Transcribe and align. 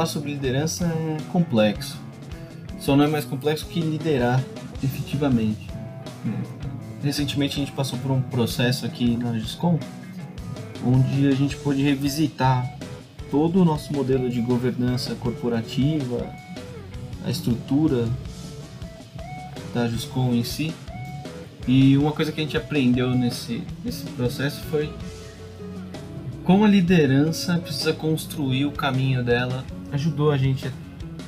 falar 0.00 0.06
sobre 0.06 0.32
liderança 0.32 0.86
é 0.86 1.16
complexo. 1.30 1.98
Só 2.78 2.96
não 2.96 3.04
é 3.04 3.06
mais 3.06 3.24
complexo 3.26 3.66
que 3.66 3.80
liderar 3.80 4.42
efetivamente. 4.82 5.68
Recentemente 7.02 7.56
a 7.56 7.64
gente 7.64 7.72
passou 7.72 7.98
por 7.98 8.10
um 8.10 8.22
processo 8.22 8.86
aqui 8.86 9.16
na 9.16 9.38
Giscom, 9.38 9.78
onde 10.86 11.28
a 11.28 11.32
gente 11.32 11.56
pôde 11.56 11.82
revisitar 11.82 12.78
todo 13.30 13.60
o 13.60 13.64
nosso 13.64 13.92
modelo 13.92 14.30
de 14.30 14.40
governança 14.40 15.14
corporativa, 15.16 16.26
a 17.24 17.30
estrutura 17.30 18.08
da 19.74 19.86
Juscom 19.86 20.34
em 20.34 20.44
si. 20.44 20.72
E 21.68 21.98
uma 21.98 22.12
coisa 22.12 22.32
que 22.32 22.40
a 22.40 22.44
gente 22.44 22.56
aprendeu 22.56 23.10
nesse, 23.10 23.62
nesse 23.84 24.04
processo 24.12 24.62
foi 24.70 24.90
como 26.44 26.64
a 26.64 26.68
liderança 26.68 27.58
precisa 27.58 27.92
construir 27.92 28.64
o 28.64 28.72
caminho 28.72 29.22
dela. 29.22 29.62
Ajudou 29.92 30.30
a 30.30 30.36
gente 30.36 30.70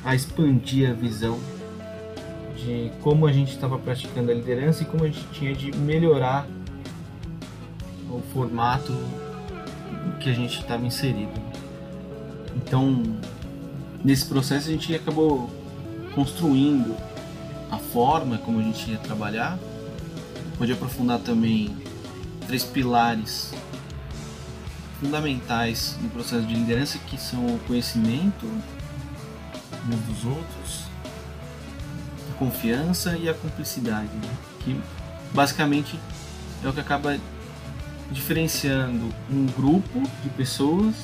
a, 0.03 0.15
expandir 0.15 0.89
a 0.89 0.93
visão 0.93 1.39
de 2.55 2.91
como 3.01 3.27
a 3.27 3.31
gente 3.31 3.51
estava 3.51 3.77
praticando 3.77 4.31
a 4.31 4.33
liderança 4.33 4.83
e 4.83 4.85
como 4.85 5.03
a 5.03 5.07
gente 5.07 5.25
tinha 5.31 5.53
de 5.53 5.75
melhorar 5.75 6.47
o 8.09 8.21
formato 8.33 8.93
que 10.19 10.29
a 10.29 10.33
gente 10.33 10.61
estava 10.61 10.85
inserido. 10.85 11.31
Então, 12.55 13.03
nesse 14.03 14.25
processo 14.25 14.69
a 14.69 14.71
gente 14.71 14.93
acabou 14.95 15.49
construindo 16.13 16.95
a 17.71 17.77
forma 17.77 18.37
como 18.37 18.59
a 18.59 18.63
gente 18.63 18.91
ia 18.91 18.97
trabalhar. 18.97 19.57
Pode 20.57 20.71
aprofundar 20.71 21.19
também 21.19 21.75
três 22.45 22.63
pilares 22.63 23.51
fundamentais 25.03 25.97
no 26.01 26.09
processo 26.09 26.45
de 26.45 26.53
liderança 26.53 26.97
que 27.07 27.19
são 27.19 27.45
o 27.45 27.59
conhecimento 27.67 28.45
uns 29.85 29.99
dos 30.07 30.25
outros, 30.25 30.83
a 32.31 32.37
confiança 32.39 33.17
e 33.17 33.27
a 33.27 33.33
cumplicidade, 33.33 34.07
né? 34.13 34.29
que 34.61 34.79
basicamente 35.33 35.99
é 36.63 36.69
o 36.69 36.71
que 36.71 36.79
acaba 36.79 37.17
diferenciando 38.09 39.13
um 39.29 39.45
grupo 39.47 40.01
de 40.23 40.29
pessoas 40.29 40.95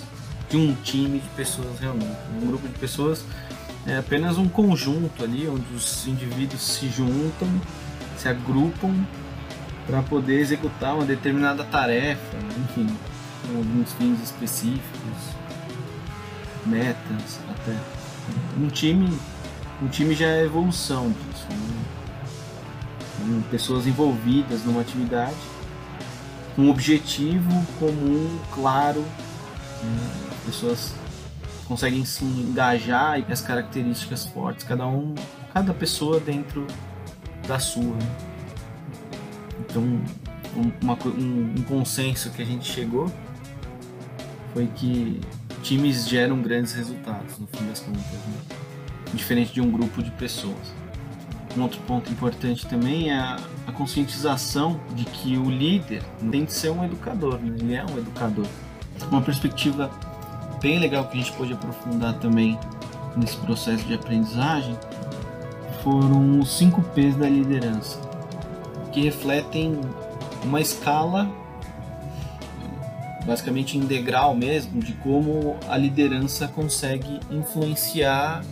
de 0.50 0.56
um 0.56 0.74
time 0.76 1.20
de 1.20 1.30
pessoas 1.30 1.78
realmente. 1.80 2.18
Um 2.42 2.48
grupo 2.48 2.68
de 2.68 2.74
pessoas 2.80 3.26
é 3.86 3.98
apenas 3.98 4.38
um 4.38 4.48
conjunto 4.48 5.24
ali 5.24 5.46
onde 5.48 5.74
os 5.74 6.08
indivíduos 6.08 6.62
se 6.62 6.88
juntam, 6.88 7.50
se 8.18 8.30
agrupam 8.30 8.96
para 9.86 10.02
poder 10.04 10.40
executar 10.40 10.96
uma 10.96 11.06
determinada 11.06 11.64
tarefa, 11.66 12.38
enfim, 12.64 12.88
com 13.46 13.58
alguns 13.58 13.92
fins 13.94 14.22
específicos, 14.22 15.36
metas 16.66 17.40
até. 17.50 17.76
Um 18.58 18.68
time, 18.68 19.18
um 19.82 19.88
time 19.88 20.14
já 20.14 20.28
é 20.28 20.46
evolução 20.46 21.10
disso. 21.10 21.48
Né? 21.50 23.44
Pessoas 23.52 23.86
envolvidas 23.86 24.64
numa 24.64 24.82
atividade, 24.82 25.36
um 26.58 26.70
objetivo 26.70 27.66
comum, 27.80 28.40
claro, 28.52 29.02
né? 29.02 30.10
pessoas 30.46 30.94
conseguem 31.68 32.04
se 32.04 32.24
engajar 32.26 33.20
e 33.20 33.32
as 33.32 33.42
características 33.42 34.26
fortes, 34.26 34.66
cada 34.66 34.88
um, 34.88 35.14
cada 35.54 35.74
pessoa 35.74 36.20
dentro 36.20 36.66
da 37.48 37.60
sua. 37.60 37.84
Né? 37.84 38.16
Então, 39.60 39.84
um, 40.56 40.72
uma, 40.82 40.98
um, 41.06 41.54
um 41.58 41.64
consenso 41.64 42.32
que 42.32 42.42
a 42.42 42.46
gente 42.46 42.66
chegou 42.70 43.12
foi 44.54 44.68
que 44.68 45.20
times 45.62 46.08
geram 46.08 46.42
grandes 46.42 46.74
resultados, 46.74 47.38
no 47.38 47.48
fim 47.48 47.66
das 47.68 47.80
contas, 47.80 48.02
né? 48.02 48.58
diferente 49.14 49.54
de 49.54 49.62
um 49.62 49.72
grupo 49.72 50.02
de 50.02 50.12
pessoas. 50.12 50.74
Um 51.58 51.64
outro 51.64 51.80
ponto 51.82 52.12
importante 52.12 52.68
também 52.68 53.12
é 53.12 53.18
a, 53.20 53.38
conscientização 53.76 54.80
de 54.94 55.06
que 55.06 55.38
o 55.38 55.50
líder 55.50 56.04
tem 56.30 56.44
de 56.44 56.52
ser 56.52 56.70
um 56.70 56.84
educador, 56.84 57.40
né? 57.40 57.56
ele 57.60 57.74
é 57.74 57.84
um 57.86 57.98
educador. 57.98 58.46
Uma 59.10 59.22
perspectiva 59.22 59.90
bem 60.62 60.80
legal 60.80 61.08
que 61.08 61.18
a 61.18 61.22
gente 61.22 61.32
pôde 61.34 61.54
aprofundar 61.54 62.16
também 62.16 62.60
nesse 63.16 63.38
processo 63.38 63.84
de 63.86 63.94
aprendizagem 63.94 64.78
foram 65.84 66.40
os 66.40 66.58
5 66.58 66.82
P's 66.94 67.16
da 67.16 67.30
liderança, 67.30 68.00
que 68.92 69.02
refletem 69.02 69.80
uma 70.44 70.60
escala 70.60 71.30
basicamente 73.30 73.78
em 73.78 73.82
degrau 73.82 74.36
mesmo, 74.36 74.82
de 74.82 74.94
como 74.94 75.56
a 75.70 75.78
liderança 75.78 76.48
consegue 76.48 77.20
influenciar 77.30 78.44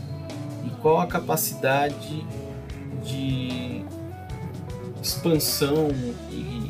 e 0.63 0.69
qual 0.81 1.01
a 1.01 1.07
capacidade 1.07 2.23
de 3.03 3.83
expansão 5.01 5.89
e 6.31 6.67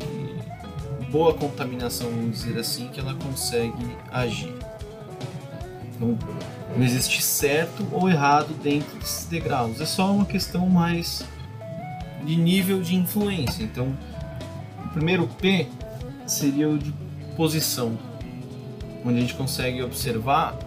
boa 1.10 1.34
contaminação, 1.34 2.08
vamos 2.08 2.40
dizer 2.40 2.58
assim, 2.58 2.88
que 2.88 2.98
ela 2.98 3.14
consegue 3.14 3.96
agir. 4.10 4.54
Então, 5.94 6.16
não 6.74 6.82
existe 6.82 7.22
certo 7.22 7.86
ou 7.92 8.08
errado 8.08 8.54
dentro 8.62 8.98
desses 8.98 9.26
degraus, 9.26 9.82
é 9.82 9.86
só 9.86 10.10
uma 10.10 10.24
questão 10.24 10.66
mais 10.66 11.22
de 12.24 12.36
nível 12.36 12.80
de 12.80 12.94
influência. 12.94 13.62
Então, 13.62 13.94
o 14.86 14.88
primeiro 14.90 15.26
P 15.26 15.66
seria 16.26 16.68
o 16.70 16.78
de 16.78 16.92
posição, 17.38 17.96
onde 19.04 19.18
a 19.18 19.20
gente 19.20 19.34
consegue 19.34 19.80
observar 19.80 20.58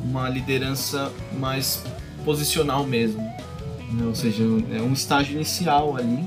uma 0.00 0.30
liderança 0.30 1.12
mais 1.38 1.84
posicional 2.24 2.86
mesmo, 2.86 3.20
né? 3.20 4.06
ou 4.06 4.14
seja, 4.14 4.42
é 4.72 4.80
um 4.80 4.94
estágio 4.94 5.36
inicial 5.36 5.94
ali 5.94 6.24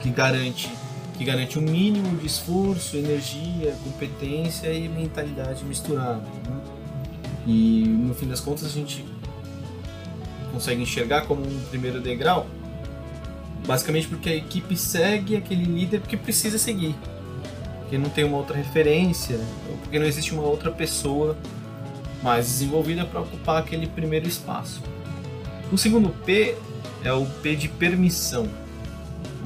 que 0.00 0.08
garante 0.10 0.70
que 1.18 1.24
garante 1.24 1.58
um 1.58 1.62
mínimo 1.62 2.16
de 2.16 2.26
esforço, 2.26 2.96
energia, 2.96 3.76
competência 3.84 4.72
e 4.72 4.88
mentalidade 4.88 5.64
misturada. 5.64 6.22
Né? 6.48 6.60
E 7.46 7.84
no 7.86 8.14
fim 8.14 8.26
das 8.26 8.40
contas 8.40 8.64
a 8.64 8.68
gente 8.68 9.04
consegue 10.52 10.80
enxergar 10.82 11.26
como 11.26 11.42
um 11.42 11.60
primeiro 11.70 12.00
degrau 12.00 12.46
Basicamente 13.66 14.08
porque 14.08 14.28
a 14.28 14.34
equipe 14.34 14.76
segue 14.76 15.36
aquele 15.36 15.64
líder 15.64 16.00
porque 16.00 16.16
precisa 16.16 16.58
seguir. 16.58 16.96
Porque 17.80 17.96
não 17.96 18.10
tem 18.10 18.24
uma 18.24 18.36
outra 18.36 18.56
referência, 18.56 19.38
ou 19.70 19.76
porque 19.78 19.98
não 19.98 20.06
existe 20.06 20.32
uma 20.32 20.42
outra 20.42 20.70
pessoa 20.70 21.36
mais 22.22 22.46
desenvolvida 22.46 23.04
para 23.04 23.20
ocupar 23.20 23.58
aquele 23.58 23.86
primeiro 23.86 24.26
espaço. 24.26 24.82
O 25.70 25.78
segundo 25.78 26.10
P 26.24 26.56
é 27.04 27.12
o 27.12 27.24
P 27.24 27.56
de 27.56 27.68
permissão, 27.68 28.48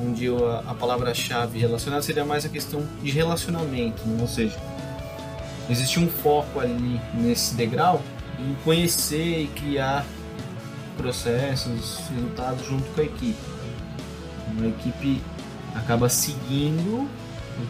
onde 0.01 0.29
a, 0.29 0.75
palavra-chave 0.75 1.59
relacionada 1.59 2.03
seria 2.03 2.25
mais 2.25 2.45
a 2.45 2.49
questão 2.49 2.87
de 3.03 3.11
relacionamento, 3.11 4.03
né? 4.07 4.19
ou 4.21 4.29
seja, 4.29 4.57
existe 5.71 5.99
um 5.99 6.09
foco 6.09 6.61
ali 6.61 7.01
nesse 7.15 7.55
degrau 7.55 8.03
em 8.39 8.55
conhecer 8.63 9.43
e 9.43 9.47
criar 9.47 10.05
processos, 10.97 12.01
resultados 12.11 12.67
junto 12.67 12.85
com 12.95 13.01
a 13.01 13.05
equipe 13.05 13.57
a 14.65 14.69
equipe 14.69 15.23
acaba 15.75 16.09
seguindo 16.09 17.09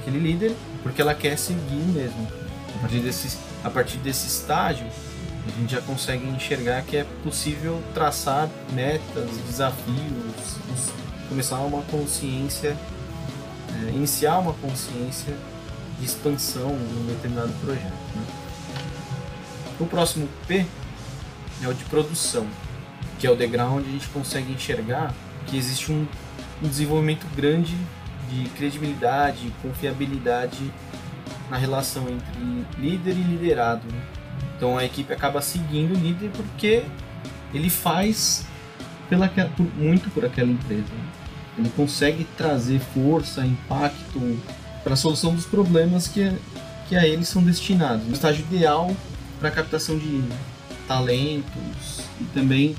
aquele 0.00 0.18
líder 0.18 0.54
porque 0.82 1.00
ela 1.00 1.14
quer 1.14 1.36
seguir 1.36 1.82
mesmo. 1.92 2.26
A 2.76 2.78
partir 2.78 3.00
desse, 3.00 3.38
a 3.64 3.70
partir 3.70 3.98
desse 3.98 4.26
estágio, 4.26 4.86
a 5.46 5.60
gente 5.60 5.72
já 5.72 5.80
consegue 5.80 6.26
enxergar 6.28 6.82
que 6.82 6.96
é 6.96 7.06
possível 7.22 7.82
traçar 7.94 8.48
metas, 8.72 9.30
desafios, 9.48 10.58
começar 11.28 11.58
uma 11.58 11.82
consciência, 11.82 12.76
é, 13.70 13.90
iniciar 13.90 14.38
uma 14.38 14.52
consciência 14.54 15.34
de 15.98 16.06
expansão 16.06 16.70
em 16.70 17.02
um 17.02 17.06
determinado 17.06 17.52
projeto. 17.64 17.92
Né? 18.14 18.24
O 19.80 19.86
próximo 19.86 20.28
P 20.46 20.66
é 21.62 21.68
o 21.68 21.74
de 21.74 21.84
produção, 21.84 22.46
que 23.18 23.26
é 23.26 23.30
o 23.30 23.36
degrau 23.36 23.76
onde 23.76 23.88
a 23.88 23.92
gente 23.92 24.08
consegue 24.08 24.52
enxergar 24.52 25.14
que 25.46 25.56
existe 25.56 25.92
um 25.92 26.06
um 26.62 26.68
desenvolvimento 26.68 27.26
grande 27.34 27.76
de 28.30 28.48
credibilidade, 28.50 29.52
confiabilidade 29.62 30.72
na 31.50 31.56
relação 31.56 32.04
entre 32.08 32.80
líder 32.80 33.12
e 33.12 33.22
liderado. 33.22 33.86
Então 34.56 34.76
a 34.76 34.84
equipe 34.84 35.12
acaba 35.12 35.40
seguindo 35.40 35.94
o 35.94 35.98
líder 35.98 36.30
porque 36.30 36.82
ele 37.52 37.70
faz 37.70 38.46
pela, 39.08 39.28
por, 39.28 39.66
muito 39.76 40.10
por 40.10 40.24
aquela 40.24 40.50
empresa. 40.50 40.92
Ele 41.58 41.70
consegue 41.70 42.26
trazer 42.36 42.80
força, 42.80 43.44
impacto 43.44 44.38
para 44.82 44.94
a 44.94 44.96
solução 44.96 45.34
dos 45.34 45.46
problemas 45.46 46.06
que, 46.08 46.32
que 46.88 46.96
a 46.96 47.06
eles 47.06 47.28
são 47.28 47.42
destinados. 47.42 48.06
O 48.08 48.12
estágio 48.12 48.44
ideal 48.50 48.94
para 49.38 49.48
a 49.48 49.52
captação 49.52 49.98
de 49.98 50.22
talentos 50.86 52.00
e 52.20 52.24
também 52.34 52.76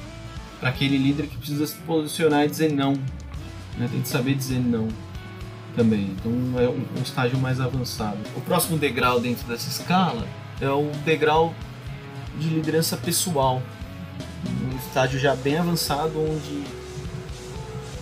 para 0.59 0.69
aquele 0.69 0.97
líder 0.97 1.27
que 1.27 1.37
precisa 1.37 1.65
se 1.67 1.75
posicionar 1.77 2.45
e 2.45 2.49
dizer 2.49 2.71
não 2.71 2.93
né? 3.77 3.87
Tem 3.91 4.01
que 4.01 4.07
saber 4.07 4.35
dizer 4.35 4.59
não 4.59 4.87
também. 5.75 6.15
Então 6.19 6.59
é 6.59 6.67
um, 6.67 6.85
um 6.97 7.01
estágio 7.01 7.37
mais 7.37 7.61
avançado. 7.61 8.17
O 8.35 8.41
próximo 8.41 8.77
degrau 8.77 9.19
dentro 9.19 9.47
dessa 9.47 9.69
escala 9.69 10.27
é 10.59 10.69
o 10.69 10.91
degrau 11.05 11.53
de 12.39 12.49
liderança 12.49 12.97
pessoal, 12.97 13.61
um 14.45 14.77
estágio 14.77 15.19
já 15.19 15.35
bem 15.35 15.57
avançado 15.57 16.19
onde 16.19 16.63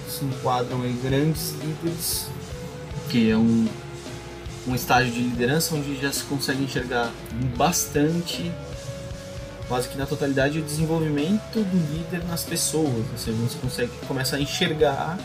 se 0.09 0.25
enquadram 0.25 0.81
aí 0.81 0.93
grandes 1.03 1.51
líderes, 1.61 2.27
que 3.09 3.29
é 3.29 3.37
um, 3.37 3.67
um 4.67 4.75
estágio 4.75 5.11
de 5.11 5.21
liderança 5.21 5.75
onde 5.75 5.99
já 6.01 6.11
se 6.11 6.23
consegue 6.23 6.63
enxergar 6.63 7.11
bastante, 7.57 8.51
quase 9.67 9.89
que 9.89 9.97
na 9.97 10.05
totalidade, 10.05 10.59
o 10.59 10.61
desenvolvimento 10.61 11.55
do 11.55 11.93
líder 11.93 12.25
nas 12.25 12.43
pessoas, 12.43 13.05
ou 13.11 13.17
seja, 13.17 13.37
você 13.37 13.57
consegue 13.57 13.91
começa 14.07 14.35
a 14.35 14.39
enxergar 14.39 15.17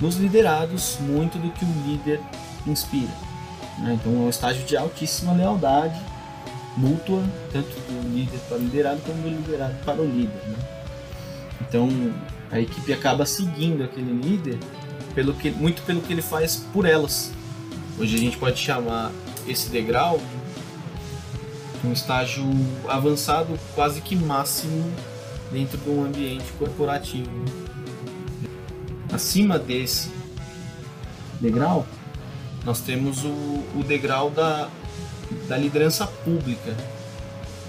nos 0.00 0.16
liderados 0.16 0.98
muito 1.00 1.38
do 1.38 1.50
que 1.50 1.64
o 1.64 1.68
líder 1.86 2.20
inspira. 2.66 3.12
Né? 3.78 3.98
Então 4.00 4.12
é 4.12 4.16
um 4.16 4.28
estágio 4.28 4.64
de 4.64 4.76
altíssima 4.76 5.32
lealdade 5.32 6.00
mútua, 6.76 7.22
tanto 7.52 7.68
do 7.68 8.14
líder 8.14 8.38
para 8.40 8.58
o 8.58 8.60
liderado 8.60 9.00
como 9.00 9.22
do 9.22 9.28
liderado 9.28 9.74
para 9.84 10.00
o 10.00 10.04
líder. 10.04 10.42
Né? 10.46 10.58
Então 11.60 11.88
a 12.50 12.60
equipe 12.60 12.92
acaba 12.92 13.24
seguindo 13.24 13.82
aquele 13.82 14.12
líder 14.12 14.58
pelo 15.14 15.32
que, 15.32 15.50
muito 15.50 15.82
pelo 15.82 16.00
que 16.00 16.12
ele 16.12 16.22
faz 16.22 16.56
por 16.72 16.84
elas. 16.84 17.32
Hoje 17.98 18.14
a 18.14 18.18
gente 18.18 18.36
pode 18.36 18.58
chamar 18.58 19.10
esse 19.48 19.70
degrau 19.70 20.20
de 21.80 21.88
um 21.88 21.92
estágio 21.92 22.44
avançado, 22.88 23.58
quase 23.74 24.00
que 24.02 24.14
máximo 24.14 24.92
dentro 25.50 25.78
de 25.78 25.88
um 25.88 26.04
ambiente 26.04 26.52
corporativo. 26.58 27.30
Acima 29.12 29.58
desse 29.58 30.10
degrau, 31.40 31.86
nós 32.64 32.80
temos 32.80 33.24
o, 33.24 33.28
o 33.28 33.84
degrau 33.86 34.30
da, 34.30 34.68
da 35.48 35.56
liderança 35.56 36.06
pública, 36.06 36.76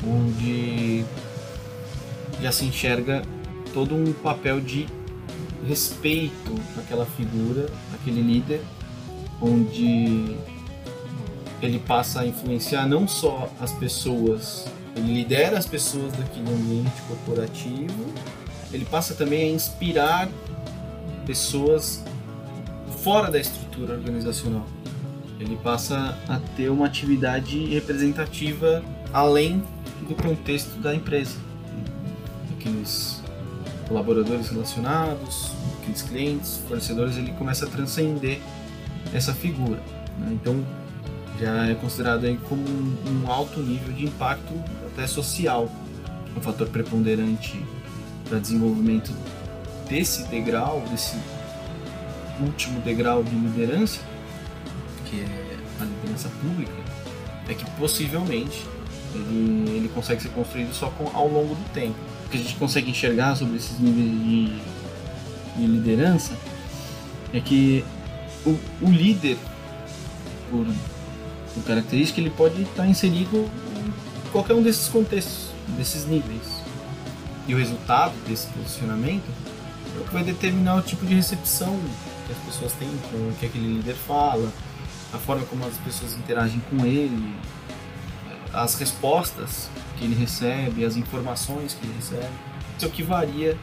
onde 0.05 1.05
já 2.41 2.51
se 2.51 2.65
enxerga 2.65 3.21
todo 3.73 3.95
um 3.95 4.11
papel 4.13 4.59
de 4.59 4.87
respeito 5.67 6.55
àquela 6.77 7.05
figura, 7.05 7.69
aquele 7.93 8.21
líder, 8.21 8.61
onde 9.41 10.35
ele 11.61 11.79
passa 11.79 12.21
a 12.21 12.25
influenciar 12.25 12.87
não 12.87 13.07
só 13.07 13.49
as 13.59 13.71
pessoas, 13.73 14.65
ele 14.95 15.13
lidera 15.13 15.57
as 15.57 15.65
pessoas 15.65 16.13
daquele 16.13 16.49
ambiente 16.49 17.01
corporativo, 17.07 18.05
ele 18.71 18.85
passa 18.85 19.13
também 19.13 19.43
a 19.43 19.53
inspirar 19.53 20.29
pessoas 21.27 22.03
fora 23.03 23.29
da 23.29 23.37
estrutura 23.37 23.93
organizacional. 23.93 24.65
Ele 25.39 25.57
passa 25.57 26.17
a 26.27 26.39
ter 26.55 26.69
uma 26.69 26.87
atividade 26.87 27.65
representativa 27.65 28.83
além 29.13 29.61
do 30.07 30.15
contexto 30.15 30.79
da 30.79 30.95
empresa. 30.95 31.35
Aqueles 32.57 33.21
colaboradores 33.87 34.49
relacionados, 34.49 35.51
aqueles 35.81 36.01
clientes, 36.01 36.61
fornecedores, 36.67 37.17
ele 37.17 37.31
começa 37.33 37.65
a 37.65 37.69
transcender 37.69 38.39
essa 39.13 39.33
figura. 39.33 39.81
Né? 40.19 40.31
Então, 40.33 40.65
já 41.39 41.67
é 41.67 41.75
considerado 41.75 42.25
aí 42.25 42.37
como 42.49 42.63
um, 42.63 43.31
alto 43.31 43.59
nível 43.59 43.93
de 43.93 44.05
impacto 44.05 44.53
até 44.91 45.05
social, 45.05 45.69
um 46.35 46.41
fator 46.41 46.67
preponderante 46.67 47.63
para 48.27 48.39
desenvolvimento 48.39 49.13
desse 49.89 50.23
degrau, 50.23 50.83
desse 50.89 51.17
último 52.39 52.79
degrau 52.81 53.23
de 53.23 53.31
liderança, 53.31 53.99
que 55.05 55.21
é 55.21 55.57
a 55.79 55.85
liderança 55.85 56.29
pública, 56.41 56.73
é 57.47 57.53
que 57.53 57.69
possivelmente 57.71 58.65
ele, 59.13 59.69
ele 59.69 59.91
consegue 59.93 60.21
ser 60.21 60.29
construído 60.29 60.73
só 60.73 60.89
com, 60.91 61.09
ao 61.15 61.27
longo 61.27 61.55
do 61.55 61.73
tempo. 61.73 61.95
O 62.25 62.29
que 62.29 62.37
a 62.37 62.39
gente 62.39 62.55
consegue 62.55 62.91
enxergar 62.91 63.35
sobre 63.35 63.55
esses 63.55 63.79
níveis 63.79 64.11
de, 64.11 65.61
de 65.61 65.65
liderança 65.65 66.33
é 67.33 67.39
que 67.39 67.85
o, 68.45 68.57
o 68.81 68.89
líder, 68.89 69.37
por, 70.49 70.65
por, 71.53 71.63
característica, 71.63 72.19
ele 72.19 72.29
pode 72.29 72.61
estar 72.61 72.87
inserido 72.87 73.37
em 73.37 74.31
qualquer 74.31 74.53
um 74.53 74.61
desses 74.61 74.87
contextos, 74.89 75.49
desses 75.77 76.05
níveis. 76.05 76.61
E 77.47 77.55
o 77.55 77.57
resultado 77.57 78.13
desse 78.27 78.47
posicionamento 78.47 79.25
é 79.97 80.01
o 80.01 80.03
que 80.03 80.13
vai 80.13 80.23
determinar 80.23 80.75
o 80.75 80.81
tipo 80.81 81.05
de 81.05 81.15
recepção 81.15 81.77
que 82.25 82.33
as 82.33 82.37
pessoas 82.39 82.73
têm 82.73 82.89
com 83.11 83.17
o 83.17 83.33
que 83.39 83.45
aquele 83.45 83.75
líder 83.75 83.95
fala, 83.95 84.51
a 85.13 85.17
forma 85.17 85.45
como 85.45 85.65
as 85.65 85.77
pessoas 85.77 86.13
interagem 86.13 86.61
com 86.69 86.85
ele, 86.85 87.35
as 88.53 88.75
respostas 88.75 89.69
que 89.97 90.05
ele 90.05 90.15
recebe, 90.15 90.85
as 90.85 90.95
informações 90.95 91.73
que 91.73 91.85
ele 91.85 91.95
recebe. 91.95 92.33
Isso 92.77 92.85
é 92.85 92.87
o 92.87 92.91
que 92.91 93.03
varia 93.03 93.57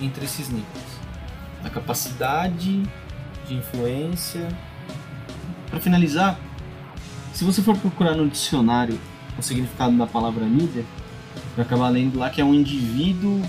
entre 0.00 0.24
esses 0.24 0.48
níveis. 0.48 0.84
A 1.64 1.70
capacidade 1.70 2.82
de 3.46 3.54
influência. 3.54 4.48
Para 5.70 5.80
finalizar, 5.80 6.38
se 7.32 7.44
você 7.44 7.62
for 7.62 7.76
procurar 7.76 8.14
no 8.14 8.28
dicionário 8.28 8.98
o 9.38 9.42
significado 9.42 9.96
da 9.96 10.06
palavra 10.06 10.44
líder, 10.44 10.84
vai 11.56 11.64
acabar 11.64 11.88
lendo 11.88 12.18
lá 12.18 12.30
que 12.30 12.40
é 12.40 12.44
um 12.44 12.54
indivíduo 12.54 13.42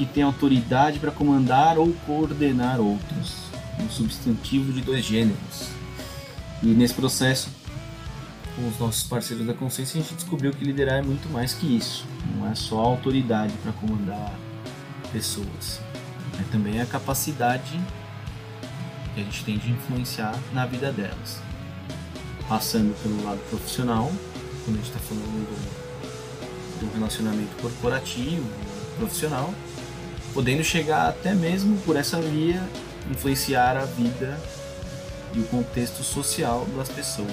que 0.00 0.06
tem 0.06 0.22
autoridade 0.22 0.98
para 0.98 1.10
comandar 1.10 1.76
ou 1.76 1.92
coordenar 2.06 2.80
outros. 2.80 3.36
Um 3.78 3.90
substantivo 3.90 4.72
de 4.72 4.80
dois 4.80 5.04
gêneros. 5.04 5.68
E 6.62 6.68
nesse 6.68 6.94
processo, 6.94 7.50
com 8.56 8.66
os 8.66 8.78
nossos 8.78 9.02
parceiros 9.02 9.46
da 9.46 9.52
consciência, 9.52 10.00
a 10.00 10.02
gente 10.02 10.14
descobriu 10.14 10.52
que 10.52 10.64
liderar 10.64 11.00
é 11.00 11.02
muito 11.02 11.30
mais 11.30 11.52
que 11.52 11.76
isso. 11.76 12.06
Não 12.34 12.50
é 12.50 12.54
só 12.54 12.78
autoridade 12.78 13.52
para 13.62 13.72
comandar 13.72 14.32
pessoas. 15.12 15.82
É 16.40 16.44
também 16.50 16.80
a 16.80 16.86
capacidade 16.86 17.78
que 19.14 19.20
a 19.20 19.24
gente 19.24 19.44
tem 19.44 19.58
de 19.58 19.70
influenciar 19.70 20.34
na 20.54 20.64
vida 20.64 20.90
delas. 20.90 21.42
Passando 22.48 22.94
pelo 23.02 23.22
lado 23.22 23.40
profissional, 23.50 24.10
quando 24.64 24.76
a 24.76 24.80
gente 24.82 24.96
está 24.96 25.00
falando 25.00 25.46
do, 26.80 26.90
relacionamento 26.94 27.54
corporativo, 27.60 28.48
profissional, 28.96 29.52
podendo 30.32 30.62
chegar 30.62 31.08
até 31.08 31.34
mesmo 31.34 31.76
por 31.78 31.96
essa 31.96 32.20
via 32.20 32.62
influenciar 33.10 33.76
a 33.76 33.84
vida 33.84 34.38
e 35.34 35.40
o 35.40 35.44
contexto 35.44 36.02
social 36.02 36.66
das 36.76 36.88
pessoas. 36.88 37.30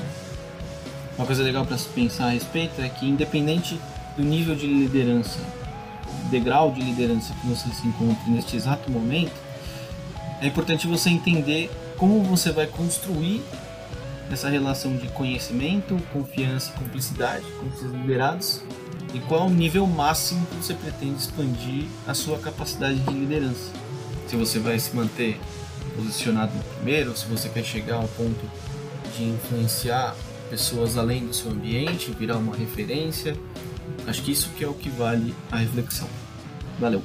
Uma 1.18 1.26
coisa 1.26 1.44
legal 1.44 1.66
para 1.66 1.78
se 1.78 1.88
pensar 1.90 2.28
a 2.28 2.30
respeito 2.30 2.82
é 2.82 2.90
que, 2.90 3.08
independente 3.08 3.80
do 4.16 4.24
nível 4.24 4.56
de 4.56 4.68
liderança, 4.68 5.40
degrau 6.30 6.72
de 6.72 6.82
liderança 6.82 7.34
que 7.42 7.48
você 7.48 7.70
se 7.70 7.88
encontre 7.88 8.30
neste 8.30 8.56
exato 8.56 8.92
momento, 8.92 9.34
é 10.42 10.48
importante 10.48 10.88
você 10.88 11.10
entender 11.10 11.72
como 11.98 12.24
você 12.24 12.52
vai 12.52 12.68
construir 12.68 13.44
essa 14.32 14.50
relação 14.50 14.96
de 14.96 15.08
conhecimento, 15.08 15.98
confiança 16.14 16.72
e 16.72 16.80
cumplicidade 16.80 17.46
com 17.60 17.72
seus 17.78 17.92
liderados 17.92 18.62
e 19.14 19.20
qual 19.20 19.48
o 19.48 19.50
nível 19.50 19.86
máximo 19.88 20.46
que 20.48 20.56
você 20.56 20.74
pretende 20.74 21.16
expandir 21.16 21.86
a 22.06 22.14
sua 22.14 22.38
capacidade 22.38 23.00
de 23.00 23.12
liderança. 23.12 23.72
Se 24.28 24.36
você 24.36 24.60
vai 24.60 24.78
se 24.78 24.96
manter 24.96 25.40
posicionado 25.96 26.54
no 26.56 26.64
primeiro, 26.64 27.16
se 27.18 27.26
você 27.26 27.50
quer 27.50 27.64
chegar 27.64 27.96
ao 27.96 28.08
ponto 28.10 28.50
de 29.16 29.24
influenciar 29.24 30.16
pessoas 30.50 30.98
além 30.98 31.26
do 31.26 31.34
seu 31.34 31.52
ambiente, 31.52 32.12
virar 32.12 32.38
uma 32.38 32.56
referência, 32.56 33.36
acho 34.06 34.22
que 34.22 34.32
isso 34.32 34.50
que 34.58 34.64
é 34.64 34.68
o 34.68 34.74
que 34.74 34.90
vale 34.90 35.34
a 35.52 35.58
reflexão. 35.58 36.08
Valeu! 36.80 37.02